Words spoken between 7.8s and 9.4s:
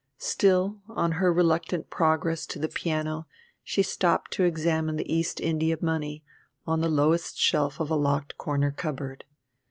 a locked corner cupboard.